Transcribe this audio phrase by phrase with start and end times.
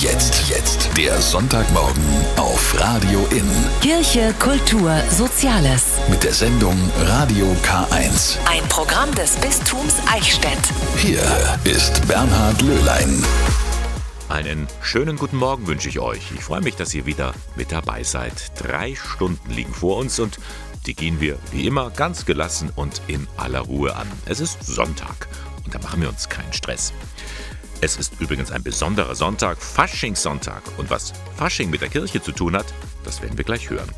[0.00, 0.48] Jetzt.
[0.48, 0.88] Jetzt.
[0.96, 2.02] Der Sonntagmorgen
[2.36, 3.44] auf Radio In.
[3.82, 5.98] Kirche, Kultur, Soziales.
[6.08, 8.38] Mit der Sendung Radio K1.
[8.46, 10.58] Ein Programm des Bistums Eichstätt.
[10.96, 11.20] Hier
[11.64, 13.22] ist Bernhard Löhlein.
[14.30, 16.32] Einen schönen guten Morgen wünsche ich euch.
[16.34, 18.52] Ich freue mich, dass ihr wieder mit dabei seid.
[18.58, 20.38] Drei Stunden liegen vor uns und
[20.86, 24.10] die gehen wir wie immer ganz gelassen und in aller Ruhe an.
[24.24, 25.28] Es ist Sonntag
[25.66, 26.94] und da machen wir uns keinen Stress.
[27.82, 30.62] Es ist übrigens ein besonderer Sonntag, Faschingssonntag.
[30.76, 32.66] Und was Fasching mit der Kirche zu tun hat,
[33.04, 33.88] das werden wir gleich hören.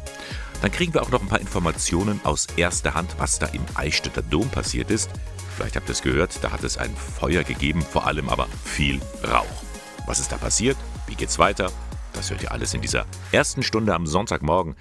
[0.60, 4.22] Dann kriegen wir auch noch ein paar Informationen aus erster Hand, was da im Eichstätter
[4.22, 5.10] Dom passiert ist.
[5.56, 9.00] Vielleicht habt ihr es gehört, da hat es ein Feuer gegeben, vor allem aber viel
[9.28, 9.64] Rauch.
[10.06, 10.77] Was ist da passiert?
[11.08, 11.72] Wie geht's weiter?
[12.12, 14.77] Das hört ihr alles in dieser ersten Stunde am Sonntagmorgen.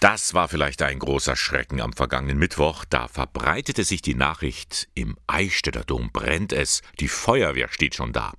[0.00, 2.84] Das war vielleicht ein großer Schrecken am vergangenen Mittwoch.
[2.84, 8.34] Da verbreitete sich die Nachricht, im Eichstätter Dom brennt es, die Feuerwehr steht schon da.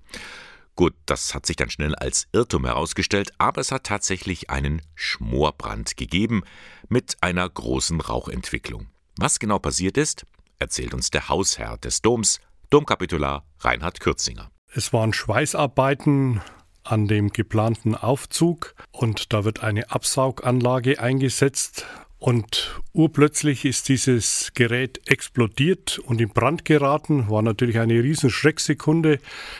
[0.75, 5.97] Gut, das hat sich dann schnell als Irrtum herausgestellt, aber es hat tatsächlich einen Schmorbrand
[5.97, 6.43] gegeben
[6.89, 8.87] mit einer großen Rauchentwicklung.
[9.17, 10.25] Was genau passiert ist,
[10.59, 14.51] erzählt uns der Hausherr des Doms, Domkapitular Reinhard Kürzinger.
[14.73, 16.41] Es waren Schweißarbeiten
[16.85, 21.85] an dem geplanten Aufzug und da wird eine Absauganlage eingesetzt
[22.17, 27.29] und urplötzlich ist dieses Gerät explodiert und in Brand geraten.
[27.29, 29.19] War natürlich eine riesen Schrecksekunde.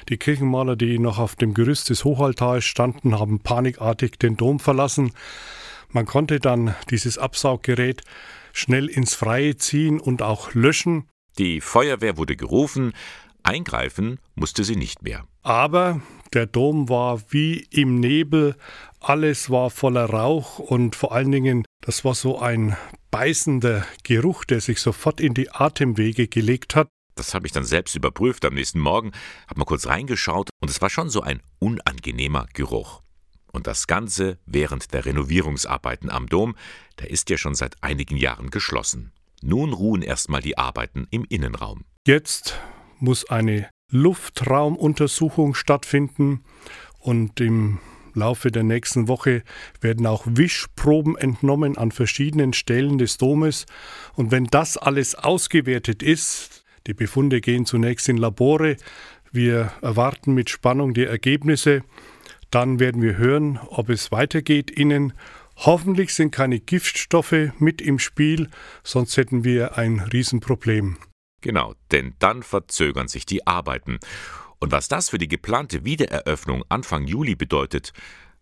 [0.09, 5.11] Die Kirchenmaler, die noch auf dem Gerüst des Hochaltars standen, haben panikartig den Dom verlassen.
[5.89, 8.01] Man konnte dann dieses Absauggerät
[8.51, 11.07] schnell ins Freie ziehen und auch löschen.
[11.37, 12.93] Die Feuerwehr wurde gerufen,
[13.43, 15.25] eingreifen musste sie nicht mehr.
[15.43, 16.01] Aber
[16.33, 18.55] der Dom war wie im Nebel,
[18.99, 22.75] alles war voller Rauch und vor allen Dingen, das war so ein
[23.11, 26.87] beißender Geruch, der sich sofort in die Atemwege gelegt hat.
[27.15, 29.11] Das habe ich dann selbst überprüft am nächsten Morgen,
[29.47, 33.01] habe mal kurz reingeschaut und es war schon so ein unangenehmer Geruch.
[33.51, 36.55] Und das Ganze während der Renovierungsarbeiten am Dom,
[36.99, 39.13] der ist ja schon seit einigen Jahren geschlossen.
[39.41, 41.85] Nun ruhen erstmal die Arbeiten im Innenraum.
[42.05, 42.59] Jetzt
[42.99, 46.43] muss eine Luftraumuntersuchung stattfinden
[46.99, 47.79] und im
[48.13, 49.43] Laufe der nächsten Woche
[49.81, 53.65] werden auch Wischproben entnommen an verschiedenen Stellen des Domes.
[54.13, 58.77] Und wenn das alles ausgewertet ist, die Befunde gehen zunächst in Labore,
[59.31, 61.83] wir erwarten mit Spannung die Ergebnisse,
[62.51, 65.13] dann werden wir hören, ob es weitergeht innen.
[65.57, 68.49] Hoffentlich sind keine Giftstoffe mit im Spiel,
[68.83, 70.97] sonst hätten wir ein Riesenproblem.
[71.45, 73.99] Genau, denn dann verzögern sich die Arbeiten.
[74.57, 77.93] Und was das für die geplante Wiedereröffnung Anfang Juli bedeutet,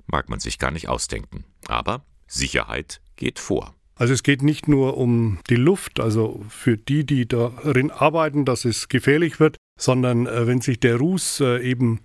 [0.08, 1.44] mag man sich gar nicht ausdenken.
[1.68, 3.76] Aber Sicherheit geht vor.
[3.96, 8.64] Also es geht nicht nur um die Luft, also für die, die darin arbeiten, dass
[8.64, 12.00] es gefährlich wird, sondern äh, wenn sich der Ruß äh, eben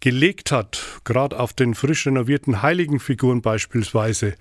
[0.00, 4.34] gelegt hat, gerade auf den frisch renovierten Heiligenfiguren beispielsweise,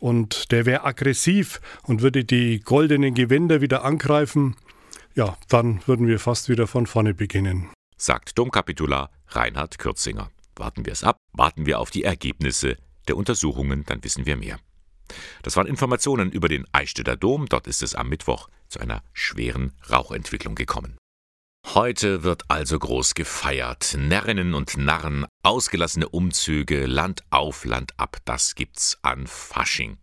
[0.00, 4.56] und der wäre aggressiv und würde die goldenen Gewänder wieder angreifen,
[5.14, 7.70] ja, dann würden wir fast wieder von vorne beginnen.
[7.96, 10.30] Sagt Domkapitular Reinhard Kürzinger.
[10.56, 12.76] Warten wir es ab, warten wir auf die Ergebnisse
[13.08, 14.58] der Untersuchungen, dann wissen wir mehr.
[15.42, 17.46] Das waren Informationen über den Eichstätter Dom.
[17.46, 20.96] Dort ist es am Mittwoch zu einer schweren Rauchentwicklung gekommen.
[21.74, 23.96] Heute wird also groß gefeiert.
[23.98, 29.96] Närrinnen und Narren, ausgelassene Umzüge, Land auf, Land ab, das gibt's an Fasching.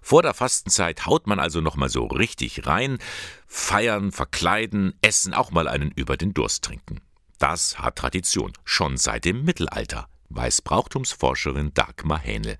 [0.00, 2.98] Vor der Fastenzeit haut man also nochmal so richtig rein,
[3.48, 7.00] feiern, verkleiden, essen, auch mal einen über den Durst trinken.
[7.40, 12.56] Das hat Tradition, schon seit dem Mittelalter, weiß Brauchtumsforscherin Dagmar Hähnel.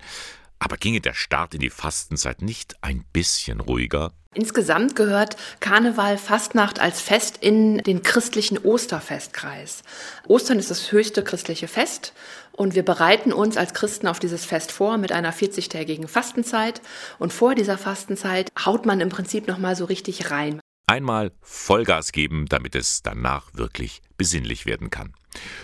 [0.59, 4.11] Aber ginge der Start in die Fastenzeit nicht ein bisschen ruhiger?
[4.33, 9.83] Insgesamt gehört Karneval Fastnacht als Fest in den christlichen Osterfestkreis.
[10.25, 12.13] Ostern ist das höchste christliche Fest
[12.53, 16.81] und wir bereiten uns als Christen auf dieses Fest vor mit einer 40-tägigen Fastenzeit
[17.19, 20.61] und vor dieser Fastenzeit haut man im Prinzip noch mal so richtig rein.
[20.87, 25.13] Einmal Vollgas geben, damit es danach wirklich besinnlich werden kann.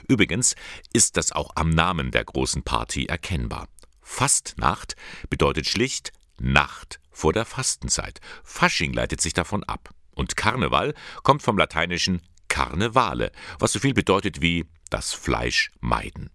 [0.10, 0.56] Übrigens
[0.92, 3.70] ist das auch am Namen der großen Party erkennbar.
[4.02, 4.98] Fastnacht
[5.30, 8.22] bedeutet schlicht Nacht vor der Fastenzeit.
[8.44, 9.90] Fasching leitet sich davon ab.
[10.12, 10.94] Und Karneval
[11.24, 16.32] kommt vom lateinischen Karnevale, was so viel bedeutet wie das Fleisch meiden.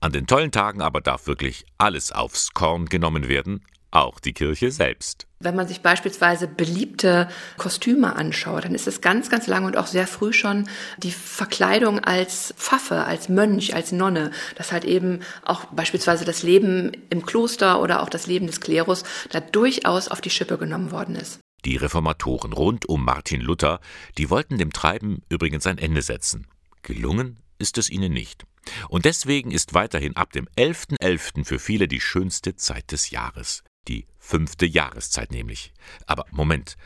[0.00, 4.70] An den tollen Tagen aber darf wirklich alles aufs Korn genommen werden, auch die Kirche
[4.70, 5.26] selbst.
[5.40, 9.86] Wenn man sich beispielsweise beliebte Kostüme anschaut, dann ist es ganz, ganz lange und auch
[9.86, 10.68] sehr früh schon
[10.98, 16.92] die Verkleidung als Pfaffe, als Mönch, als Nonne, dass halt eben auch beispielsweise das Leben
[17.10, 21.16] im Kloster oder auch das Leben des Klerus da durchaus auf die Schippe genommen worden
[21.16, 21.40] ist.
[21.64, 23.80] Die Reformatoren rund um Martin Luther,
[24.18, 26.46] die wollten dem Treiben übrigens ein Ende setzen.
[26.82, 28.44] Gelungen ist es ihnen nicht.
[28.88, 30.98] Und deswegen ist weiterhin ab dem 11.11.
[31.00, 31.44] .11.
[31.44, 33.62] für viele die schönste Zeit des Jahres.
[33.88, 35.72] Die fünfte Jahreszeit nämlich.
[36.06, 36.76] Aber Moment,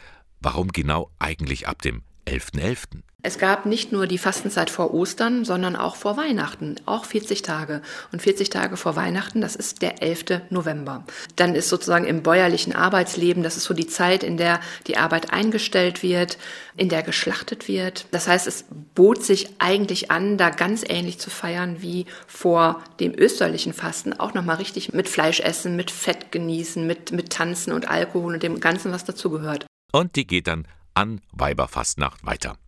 [0.41, 2.61] warum genau eigentlich ab dem 11.11.?
[2.61, 3.03] .11.?
[3.21, 7.83] Es gab nicht nur die Fastenzeit vor Ostern, sondern auch vor Weihnachten, auch 40 Tage.
[8.13, 10.43] Und 40 Tage vor Weihnachten, das ist der 11.
[10.51, 11.05] November.
[11.35, 15.33] Dann ist sozusagen im bäuerlichen Arbeitsleben, das ist so die Zeit, in der die Arbeit
[15.33, 16.39] eingestellt wird,
[16.77, 18.07] in der geschlachtet wird.
[18.13, 23.13] Das heißt, es bot sich eigentlich an, da ganz ähnlich zu feiern wie vor dem
[23.19, 27.91] österlichen Fasten, auch nochmal richtig mit Fleisch essen, mit Fett genießen, mit, mit Tanzen und
[27.91, 29.67] Alkohol und dem Ganzen, was dazugehört.
[29.91, 30.69] Und die geht dann
[30.99, 32.59] an Weiberfastnacht weiter.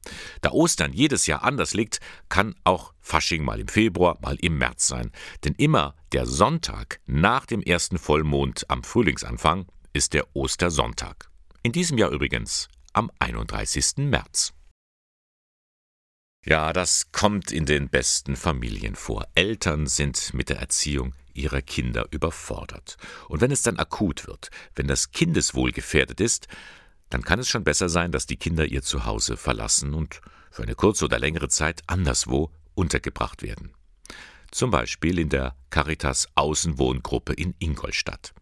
[0.41, 1.99] Da Ostern jedes Jahr anders liegt,
[2.29, 5.11] kann auch Fasching mal im Februar, mal im März sein.
[5.45, 11.29] Denn immer der Sonntag nach dem ersten Vollmond am Frühlingsanfang ist der Ostersonntag.
[11.65, 13.97] In diesem Jahr übrigens am 31.
[13.97, 14.53] März.
[16.47, 19.27] Ja, das kommt in den besten Familien vor.
[19.35, 22.97] Eltern sind mit der Erziehung ihrer Kinder überfordert.
[23.29, 26.47] Und wenn es dann akut wird, wenn das Kindeswohl gefährdet ist,
[27.11, 30.21] dann kann es schon besser sein, dass die Kinder ihr Zuhause verlassen und
[30.51, 33.73] für eine kurze oder längere Zeit anderswo untergebracht werden.
[34.51, 38.33] Zum Beispiel in der Caritas Außenwohngruppe in Ingolstadt.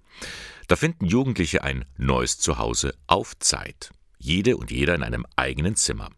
[0.68, 3.90] Da finden Jugendliche ein neues Zuhause auf Zeit.
[4.18, 6.10] Jede und jeder in einem eigenen Zimmer.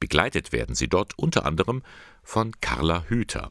[0.00, 1.82] Begleitet werden sie dort unter anderem
[2.22, 3.50] von Carla Hüter.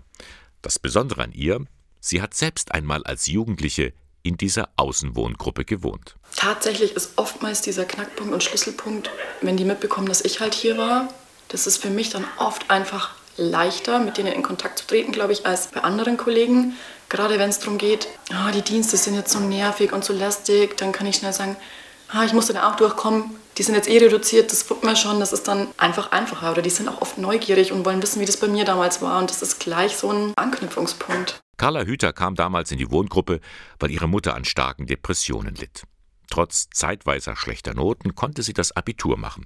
[0.62, 1.66] Das Besondere an ihr,
[2.00, 6.16] sie hat selbst einmal als Jugendliche in dieser Außenwohngruppe gewohnt.
[6.36, 9.12] Tatsächlich ist oftmals dieser Knackpunkt und Schlüsselpunkt,
[9.42, 11.10] wenn die mitbekommen, dass ich halt hier war,
[11.50, 15.34] das ist für mich dann oft einfach leichter, mit denen in Kontakt zu treten, glaube
[15.34, 16.76] ich, als bei anderen Kollegen.
[17.10, 20.78] Gerade wenn es darum geht, oh, die Dienste sind jetzt so nervig und so lästig,
[20.78, 21.56] dann kann ich schnell sagen,
[22.10, 25.20] ah, ich muss dann auch durchkommen, die sind jetzt eh reduziert, das tut mir schon,
[25.20, 26.52] das ist dann einfach einfacher.
[26.52, 29.20] Oder die sind auch oft neugierig und wollen wissen, wie das bei mir damals war.
[29.20, 31.43] Und das ist gleich so ein Anknüpfungspunkt.
[31.58, 33.40] Carla Hüter kam damals in die Wohngruppe,
[33.80, 35.84] weil ihre Mutter an starken Depressionen litt.
[36.30, 39.46] Trotz zeitweiser schlechter Noten konnte sie das Abitur machen.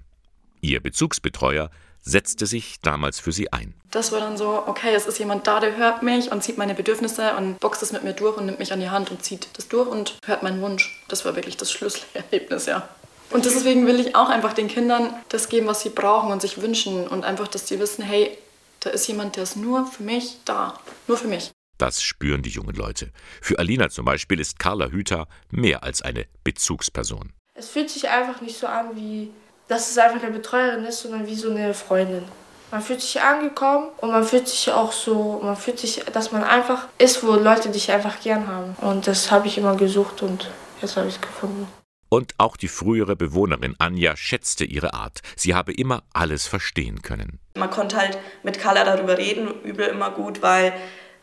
[0.62, 1.70] Ihr Bezugsbetreuer
[2.02, 3.74] setzte sich damals für sie ein.
[3.92, 6.74] Das war dann so, okay, es ist jemand da, der hört mich und sieht meine
[6.74, 9.50] Bedürfnisse und boxt es mit mir durch und nimmt mich an die Hand und zieht
[9.54, 11.04] das durch und hört meinen Wunsch.
[11.10, 12.88] Das war wirklich das Schlüsselerlebnis, ja.
[13.30, 16.62] Und deswegen will ich auch einfach den Kindern das geben, was sie brauchen und sich
[16.62, 18.38] wünschen und einfach, dass sie wissen, hey,
[18.80, 21.52] da ist jemand, der ist nur für mich da, nur für mich.
[21.78, 23.12] Das spüren die jungen Leute.
[23.42, 27.34] Für Alina zum Beispiel ist Carla Hüter mehr als eine Bezugsperson.
[27.54, 29.32] Es fühlt sich einfach nicht so an, wie
[29.68, 32.24] dass es einfach eine Betreuerin ist, sondern wie so eine Freundin.
[32.72, 36.44] Man fühlt sich angekommen und man fühlt sich auch so, man fühlt sich, dass man
[36.44, 38.76] einfach ist, wo Leute dich einfach gern haben.
[38.82, 40.50] Und das habe ich immer gesucht und
[40.82, 41.68] jetzt habe ich es gefunden.
[42.10, 45.22] Und auch die frühere Bewohnerin Anja schätzte ihre Art.
[45.36, 47.40] Sie habe immer alles verstehen können.
[47.56, 50.74] Man konnte halt mit Carla darüber reden, übel immer gut, weil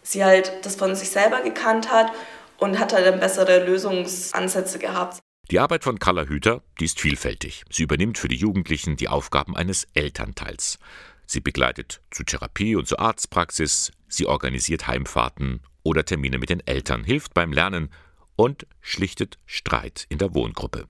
[0.05, 2.12] sie halt das von sich selber gekannt hat
[2.59, 5.19] und hat halt dann bessere Lösungsansätze gehabt.
[5.51, 7.65] Die Arbeit von Carla Hüter, die ist vielfältig.
[7.71, 10.79] Sie übernimmt für die Jugendlichen die Aufgaben eines Elternteils.
[11.27, 17.05] Sie begleitet zu Therapie und zur Arztpraxis, sie organisiert Heimfahrten oder Termine mit den Eltern,
[17.05, 17.91] hilft beim Lernen
[18.37, 20.87] und schlichtet Streit in der Wohngruppe.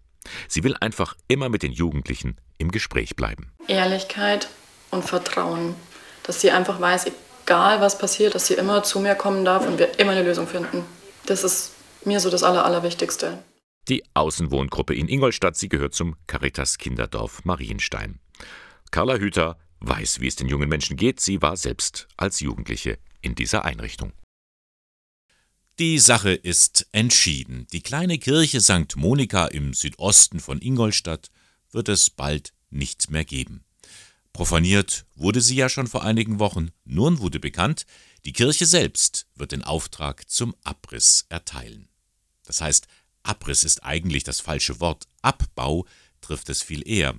[0.49, 3.53] Sie will einfach immer mit den Jugendlichen im Gespräch bleiben.
[3.67, 4.49] Ehrlichkeit
[4.91, 5.75] und Vertrauen,
[6.23, 7.07] dass sie einfach weiß,
[7.45, 10.47] egal was passiert, dass sie immer zu mir kommen darf und wir immer eine Lösung
[10.47, 10.85] finden.
[11.27, 11.73] Das ist
[12.05, 13.43] mir so das Aller, Allerwichtigste.
[13.89, 18.19] Die Außenwohngruppe in Ingolstadt, sie gehört zum Caritas Kinderdorf Marienstein.
[18.91, 21.21] Carla Hüter weiß, wie es den jungen Menschen geht.
[21.21, 24.13] Sie war selbst als Jugendliche in dieser Einrichtung.
[25.79, 27.67] Die Sache ist entschieden.
[27.73, 28.97] Die kleine Kirche St.
[28.97, 31.31] Monika im Südosten von Ingolstadt
[31.73, 33.65] wird es bald nicht mehr geben.
[34.35, 36.71] Profaniert wurde sie ja schon vor einigen Wochen.
[36.85, 37.87] Nun wurde bekannt,
[38.25, 41.89] die Kirche selbst wird den Auftrag zum Abriss erteilen.
[42.45, 42.89] Das heißt,
[43.23, 45.87] Abriss ist eigentlich das falsche Wort, Abbau
[46.21, 47.15] trifft es viel eher.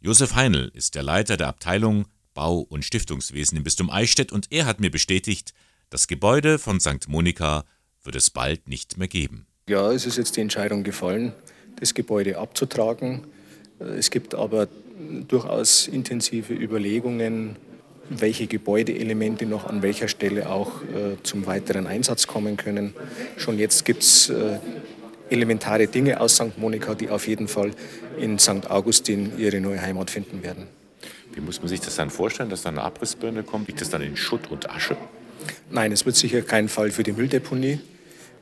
[0.00, 4.64] Josef Heinl ist der Leiter der Abteilung Bau- und Stiftungswesen im Bistum Eichstätt und er
[4.64, 5.54] hat mir bestätigt,
[5.90, 7.08] das Gebäude von St.
[7.08, 7.64] Monika
[8.04, 9.48] wird es bald nicht mehr geben.
[9.68, 11.32] Ja, es ist jetzt die Entscheidung gefallen,
[11.80, 13.26] das Gebäude abzutragen.
[13.80, 14.68] Es gibt aber
[15.28, 17.56] durchaus intensive Überlegungen,
[18.10, 22.94] welche Gebäudeelemente noch an welcher Stelle auch äh, zum weiteren Einsatz kommen können.
[23.36, 24.58] Schon jetzt gibt es äh,
[25.30, 26.56] elementare Dinge aus St.
[26.58, 27.72] Monika, die auf jeden Fall
[28.18, 28.70] in St.
[28.70, 30.66] Augustin ihre neue Heimat finden werden.
[31.34, 33.68] Wie muss man sich das dann vorstellen, dass da eine Abrissbirne kommt?
[33.68, 34.96] Liegt das dann in Schutt und Asche?
[35.70, 37.78] Nein, es wird sicher kein Fall für die Mülldeponie.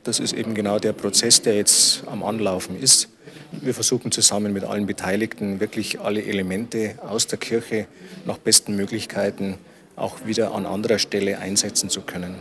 [0.03, 3.09] Das ist eben genau der Prozess, der jetzt am Anlaufen ist.
[3.51, 7.87] Wir versuchen zusammen mit allen Beteiligten wirklich alle Elemente aus der Kirche
[8.25, 9.57] nach besten Möglichkeiten
[9.95, 12.35] auch wieder an anderer Stelle einsetzen zu können.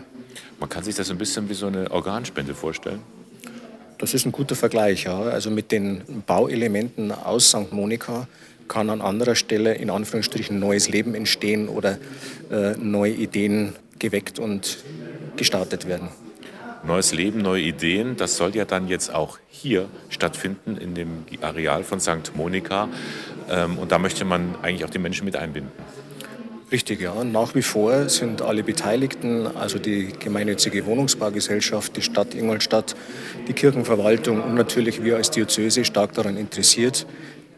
[0.58, 3.00] Man kann sich das ein bisschen wie so eine Organspende vorstellen.
[3.98, 5.04] Das ist ein guter Vergleich.
[5.04, 5.20] Ja.
[5.22, 7.72] Also mit den Bauelementen aus St.
[7.72, 8.28] Monika
[8.68, 11.98] kann an anderer Stelle in Anführungsstrichen neues Leben entstehen oder
[12.50, 14.78] äh, neue Ideen geweckt und
[15.36, 16.08] gestartet werden.
[16.86, 21.82] Neues Leben, neue Ideen, das soll ja dann jetzt auch hier stattfinden, in dem Areal
[21.82, 22.32] von St.
[22.34, 22.88] Monika.
[23.50, 25.72] Ähm, und da möchte man eigentlich auch die Menschen mit einbinden.
[26.70, 27.22] Richtig, ja.
[27.22, 32.96] Nach wie vor sind alle Beteiligten, also die gemeinnützige Wohnungsbaugesellschaft, die Stadt Ingolstadt,
[33.46, 37.06] die Kirchenverwaltung und natürlich wir als Diözese stark daran interessiert,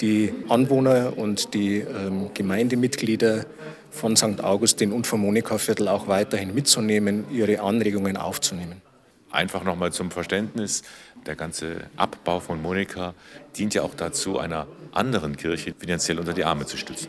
[0.02, 3.46] die Anwohner und die ähm, Gemeindemitglieder
[3.90, 4.42] von St.
[4.42, 8.87] Augustin und vom Monika-Viertel auch weiterhin mitzunehmen, ihre Anregungen aufzunehmen.
[9.30, 10.82] Einfach nochmal zum Verständnis,
[11.26, 13.14] der ganze Abbau von Monika
[13.56, 17.08] dient ja auch dazu, einer anderen Kirche finanziell unter die Arme zu stützen.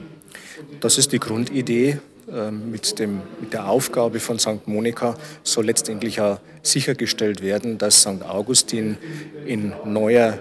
[0.82, 2.00] Das ist die Grundidee.
[2.32, 4.68] Ähm, mit, dem, mit der Aufgabe von St.
[4.68, 8.24] Monika soll letztendlich auch sichergestellt werden, dass St.
[8.28, 8.98] Augustin
[9.46, 10.38] in neuer,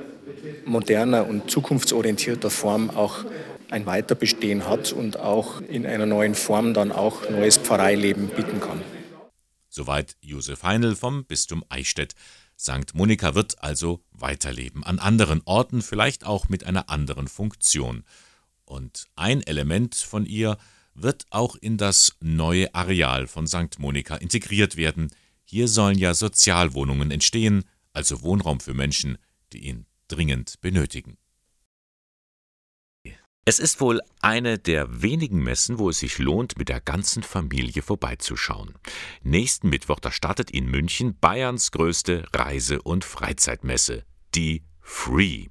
[0.66, 3.24] moderner und zukunftsorientierter Form auch
[3.70, 8.82] ein Weiterbestehen hat und auch in einer neuen Form dann auch neues Pfarreileben bieten kann.
[9.68, 12.14] Soweit Josef Heinl vom Bistum Eichstätt.
[12.58, 12.94] St.
[12.94, 18.04] Monika wird also weiterleben, an anderen Orten, vielleicht auch mit einer anderen Funktion.
[18.64, 20.58] Und ein Element von ihr
[20.94, 23.78] wird auch in das neue Areal von St.
[23.78, 25.10] Monika integriert werden.
[25.44, 29.18] Hier sollen ja Sozialwohnungen entstehen, also Wohnraum für Menschen,
[29.52, 31.16] die ihn dringend benötigen.
[33.50, 37.80] Es ist wohl eine der wenigen Messen, wo es sich lohnt, mit der ganzen Familie
[37.80, 38.74] vorbeizuschauen.
[39.22, 45.46] Nächsten Mittwoch, da startet in München Bayerns größte Reise- und Freizeitmesse, die Free.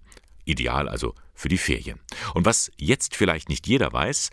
[0.46, 2.00] Ideal also für die Ferien.
[2.36, 4.30] Und was jetzt vielleicht nicht jeder weiß,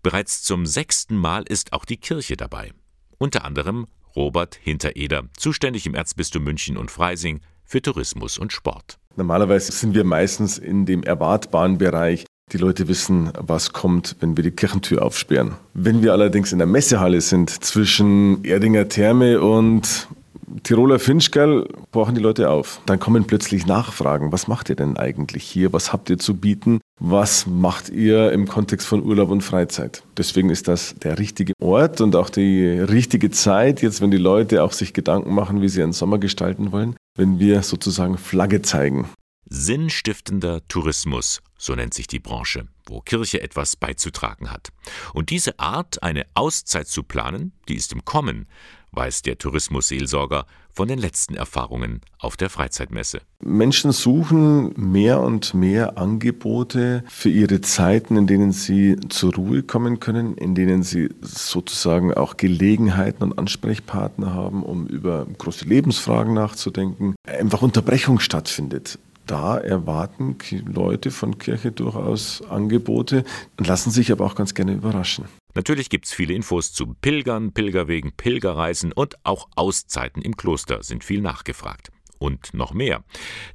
[0.00, 2.72] bereits zum sechsten Mal ist auch die Kirche dabei.
[3.18, 9.00] Unter anderem Robert Hintereder, zuständig im Erzbistum München und Freising für Tourismus und Sport.
[9.16, 14.44] Normalerweise sind wir meistens in dem erwartbaren Bereich die Leute wissen, was kommt, wenn wir
[14.44, 15.52] die Kirchentür aufsperren.
[15.74, 20.08] Wenn wir allerdings in der Messehalle sind, zwischen Erdinger Therme und
[20.62, 22.80] Tiroler Finchgall, brauchen die Leute auf.
[22.86, 24.32] Dann kommen plötzlich Nachfragen.
[24.32, 25.72] Was macht ihr denn eigentlich hier?
[25.72, 26.80] Was habt ihr zu bieten?
[27.00, 30.02] Was macht ihr im Kontext von Urlaub und Freizeit?
[30.16, 34.62] Deswegen ist das der richtige Ort und auch die richtige Zeit, jetzt wenn die Leute
[34.62, 39.08] auch sich Gedanken machen, wie sie ihren Sommer gestalten wollen, wenn wir sozusagen Flagge zeigen.
[39.48, 44.68] Sinnstiftender Tourismus, so nennt sich die Branche, wo Kirche etwas beizutragen hat.
[45.12, 48.46] Und diese Art, eine Auszeit zu planen, die ist im Kommen,
[48.92, 50.46] weiß der Tourismusseelsorger
[50.78, 53.20] von den letzten Erfahrungen auf der Freizeitmesse.
[53.40, 59.98] Menschen suchen mehr und mehr Angebote für ihre Zeiten, in denen sie zur Ruhe kommen
[59.98, 67.16] können, in denen sie sozusagen auch Gelegenheiten und Ansprechpartner haben, um über große Lebensfragen nachzudenken.
[67.26, 73.24] Einfach Unterbrechung stattfindet da erwarten Leute von Kirche durchaus Angebote
[73.56, 75.26] und lassen sich aber auch ganz gerne überraschen.
[75.54, 81.04] Natürlich gibt es viele Infos zu Pilgern, Pilgerwegen, Pilgerreisen und auch Auszeiten im Kloster sind
[81.04, 81.90] viel nachgefragt.
[82.18, 83.04] Und noch mehr.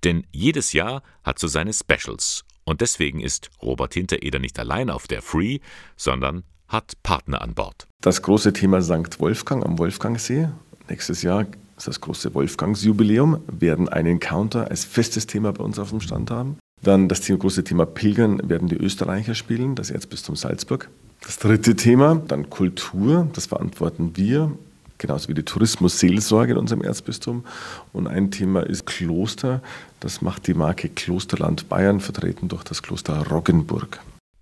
[0.03, 2.45] Denn jedes Jahr hat so seine Specials.
[2.63, 5.59] Und deswegen ist Robert Hintereder nicht allein auf der Free,
[5.97, 7.87] sondern hat Partner an Bord.
[8.01, 9.19] Das große Thema St.
[9.19, 10.47] Wolfgang am Wolfgangsee.
[10.89, 16.01] Nächstes Jahr das große Wolfgangsjubiläum, werden einen Encounter als festes Thema bei uns auf dem
[16.01, 16.57] Stand haben.
[16.81, 20.89] Dann das große Thema Pilgern werden die Österreicher spielen, das Erzbistum Salzburg.
[21.21, 24.51] Das dritte Thema, dann Kultur, das verantworten wir,
[24.97, 27.45] genauso wie die Tourismusseelsorge in unserem Erzbistum.
[27.93, 29.61] Und ein Thema ist Kloster,
[30.01, 34.01] das macht die Marke Klosterland Bayern, vertreten durch das Kloster Roggenburg.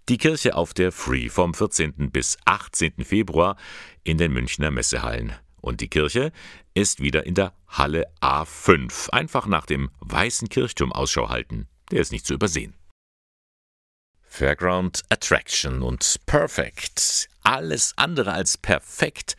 [0.09, 2.09] Die Kirche auf der Free vom 14.
[2.11, 2.93] bis 18.
[3.03, 3.55] Februar
[4.03, 5.33] in den Münchner Messehallen.
[5.61, 6.31] Und die Kirche
[6.73, 9.09] ist wieder in der Halle A5.
[9.11, 11.67] Einfach nach dem weißen Kirchturm Ausschau halten.
[11.91, 12.73] Der ist nicht zu übersehen.
[14.23, 17.29] Fairground Attraction und Perfect.
[17.43, 19.35] Alles andere als perfekt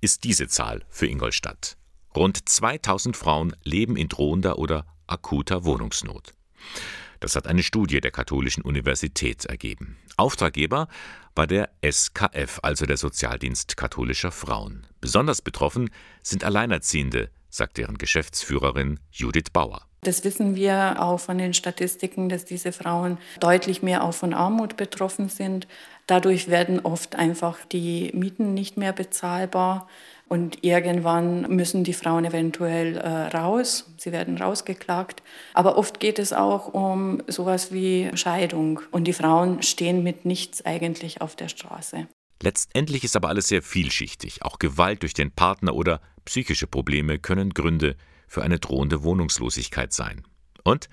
[0.00, 1.76] ist diese Zahl für Ingolstadt.
[2.14, 6.34] Rund 2000 Frauen leben in drohender oder akuter Wohnungsnot.
[7.20, 9.96] Das hat eine Studie der Katholischen Universität ergeben.
[10.18, 10.88] Auftraggeber
[11.34, 14.86] war der SKF, also der Sozialdienst katholischer Frauen.
[15.00, 15.90] Besonders betroffen
[16.22, 19.82] sind Alleinerziehende, sagt deren Geschäftsführerin Judith Bauer.
[20.04, 24.76] Das wissen wir auch von den Statistiken, dass diese Frauen deutlich mehr auch von Armut
[24.76, 25.66] betroffen sind.
[26.06, 29.88] Dadurch werden oft einfach die Mieten nicht mehr bezahlbar.
[30.26, 35.22] Und irgendwann müssen die Frauen eventuell äh, raus, sie werden rausgeklagt.
[35.52, 38.80] Aber oft geht es auch um sowas wie Scheidung.
[38.90, 42.08] Und die Frauen stehen mit nichts eigentlich auf der Straße.
[42.42, 44.42] Letztendlich ist aber alles sehr vielschichtig.
[44.42, 47.96] Auch Gewalt durch den Partner oder psychische Probleme können Gründe
[48.26, 50.22] für eine drohende Wohnungslosigkeit sein.
[50.64, 50.88] Und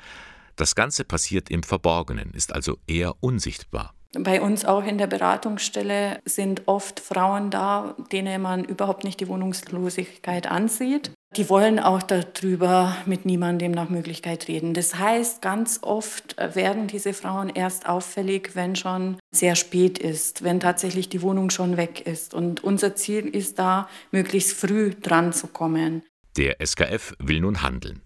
[0.55, 3.95] das Ganze passiert im Verborgenen, ist also eher unsichtbar.
[4.13, 9.27] Bei uns auch in der Beratungsstelle sind oft Frauen da, denen man überhaupt nicht die
[9.29, 11.11] Wohnungslosigkeit ansieht.
[11.37, 14.73] Die wollen auch darüber mit niemandem nach Möglichkeit reden.
[14.73, 20.59] Das heißt, ganz oft werden diese Frauen erst auffällig, wenn schon sehr spät ist, wenn
[20.59, 22.33] tatsächlich die Wohnung schon weg ist.
[22.33, 26.03] Und unser Ziel ist da, möglichst früh dran zu kommen.
[26.35, 28.01] Der SKF will nun handeln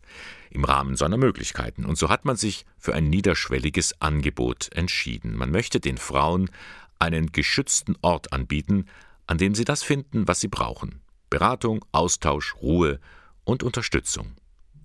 [0.56, 1.86] im Rahmen seiner Möglichkeiten.
[1.86, 5.36] Und so hat man sich für ein niederschwelliges Angebot entschieden.
[5.36, 6.50] Man möchte den Frauen
[6.98, 8.86] einen geschützten Ort anbieten,
[9.28, 11.02] an dem sie das finden, was sie brauchen.
[11.30, 13.00] Beratung, Austausch, Ruhe
[13.44, 14.36] und Unterstützung.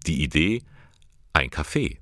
[0.06, 0.62] Die Idee?
[1.32, 1.98] Ein Café.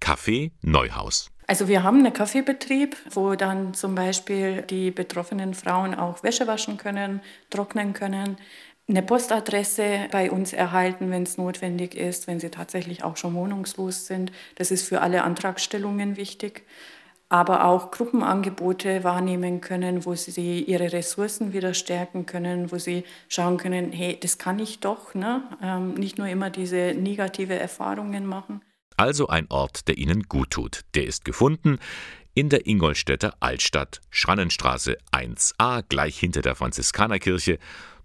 [0.00, 1.30] Café Neuhaus.
[1.46, 6.76] Also wir haben einen Kaffeebetrieb, wo dann zum Beispiel die betroffenen Frauen auch Wäsche waschen
[6.76, 8.36] können, trocknen können
[8.88, 14.06] eine Postadresse bei uns erhalten, wenn es notwendig ist, wenn sie tatsächlich auch schon wohnungslos
[14.06, 14.32] sind.
[14.54, 16.64] Das ist für alle Antragstellungen wichtig.
[17.30, 23.58] Aber auch Gruppenangebote wahrnehmen können, wo sie ihre Ressourcen wieder stärken können, wo sie schauen
[23.58, 25.42] können, hey, das kann ich doch, ne?
[25.62, 28.62] Ähm, nicht nur immer diese negative Erfahrungen machen.
[28.96, 30.80] Also ein Ort, der Ihnen gut tut.
[30.94, 31.78] Der ist gefunden
[32.34, 37.58] in der Ingolstädter Altstadt, Schrannenstraße 1a, gleich hinter der Franziskanerkirche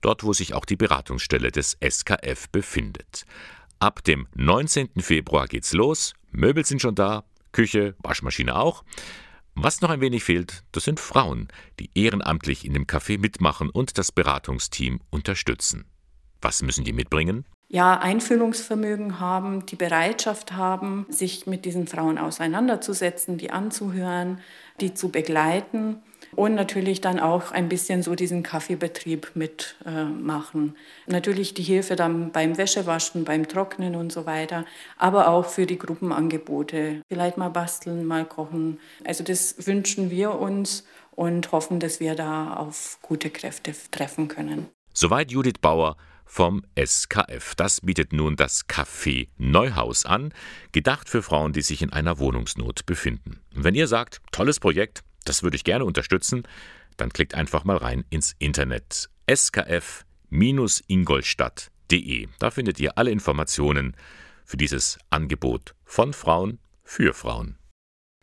[0.03, 3.25] dort wo sich auch die Beratungsstelle des SKF befindet.
[3.79, 4.89] Ab dem 19.
[4.99, 8.83] Februar geht's los, Möbel sind schon da, Küche, Waschmaschine auch.
[9.55, 11.47] Was noch ein wenig fehlt, das sind Frauen,
[11.79, 15.85] die ehrenamtlich in dem Café mitmachen und das Beratungsteam unterstützen.
[16.41, 17.45] Was müssen die mitbringen?
[17.69, 24.41] Ja, Einfühlungsvermögen haben, die Bereitschaft haben, sich mit diesen Frauen auseinanderzusetzen, die anzuhören,
[24.79, 26.01] die zu begleiten
[26.35, 30.75] und natürlich dann auch ein bisschen so diesen Kaffeebetrieb mitmachen.
[31.07, 34.65] Äh, natürlich die Hilfe dann beim Wäschewaschen, beim Trocknen und so weiter,
[34.97, 37.01] aber auch für die Gruppenangebote.
[37.07, 38.79] Vielleicht mal basteln, mal kochen.
[39.03, 44.67] Also das wünschen wir uns und hoffen, dass wir da auf gute Kräfte treffen können.
[44.93, 47.53] Soweit Judith Bauer vom SKF.
[47.55, 50.33] Das bietet nun das Café Neuhaus an,
[50.71, 53.41] gedacht für Frauen, die sich in einer Wohnungsnot befinden.
[53.53, 56.43] wenn ihr sagt, tolles Projekt, das würde ich gerne unterstützen,
[56.97, 62.27] dann klickt einfach mal rein ins Internet skf-ingolstadt.de.
[62.39, 63.95] Da findet ihr alle Informationen
[64.45, 67.57] für dieses Angebot von Frauen für Frauen.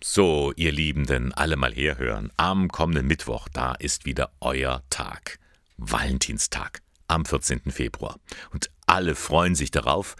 [0.02, 2.32] So, ihr Liebenden, alle mal herhören.
[2.36, 5.38] Am kommenden Mittwoch, da ist wieder euer Tag.
[5.76, 7.70] Valentinstag am 14.
[7.70, 8.18] Februar.
[8.52, 10.16] Und alle freuen sich darauf,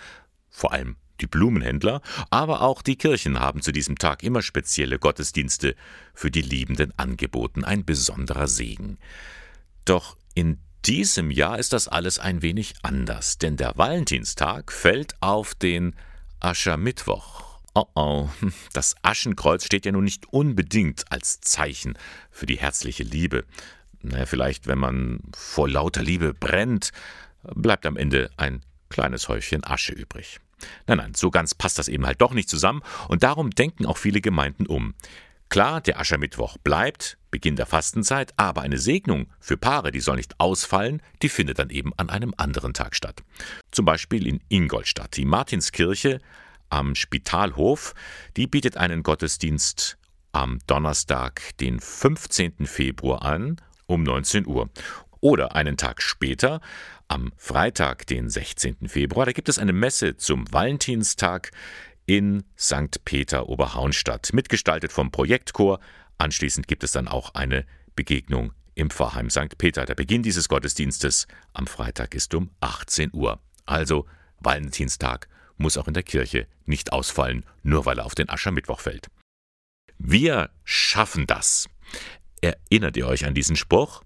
[0.50, 5.76] vor allem die Blumenhändler, aber auch die Kirchen haben zu diesem Tag immer spezielle Gottesdienste
[6.14, 8.98] für die Liebenden angeboten, ein besonderer Segen.
[9.84, 15.54] Doch in diesem Jahr ist das alles ein wenig anders, denn der Valentinstag fällt auf
[15.54, 15.94] den
[16.40, 17.60] Aschermittwoch.
[17.74, 18.28] Oh oh,
[18.72, 21.96] das Aschenkreuz steht ja nun nicht unbedingt als Zeichen
[22.30, 23.44] für die herzliche Liebe.
[24.02, 26.90] Naja, vielleicht, wenn man vor lauter Liebe brennt,
[27.42, 30.40] bleibt am Ende ein kleines Häufchen Asche übrig.
[30.86, 33.96] Nein, nein, so ganz passt das eben halt doch nicht zusammen und darum denken auch
[33.96, 34.94] viele Gemeinden um.
[35.50, 40.38] Klar, der Aschermittwoch bleibt, Beginn der Fastenzeit, aber eine Segnung für Paare, die soll nicht
[40.38, 43.24] ausfallen, die findet dann eben an einem anderen Tag statt.
[43.72, 45.16] Zum Beispiel in Ingolstadt.
[45.16, 46.20] Die Martinskirche
[46.68, 47.94] am Spitalhof,
[48.36, 49.98] die bietet einen Gottesdienst
[50.30, 52.66] am Donnerstag, den 15.
[52.66, 54.70] Februar an, um 19 Uhr.
[55.20, 56.60] Oder einen Tag später,
[57.08, 58.88] am Freitag, den 16.
[58.88, 61.50] Februar, da gibt es eine Messe zum Valentinstag
[62.06, 63.04] in St.
[63.04, 65.80] Peter Oberhaunstadt, mitgestaltet vom Projektchor.
[66.18, 69.58] Anschließend gibt es dann auch eine Begegnung im Pfarrheim St.
[69.58, 69.84] Peter.
[69.84, 73.40] Der Beginn dieses Gottesdienstes am Freitag ist um 18 Uhr.
[73.66, 74.06] Also
[74.38, 75.28] Valentinstag
[75.58, 79.08] muss auch in der Kirche nicht ausfallen, nur weil er auf den Aschermittwoch fällt.
[79.98, 81.68] Wir schaffen das.
[82.40, 84.02] Erinnert ihr euch an diesen Spruch?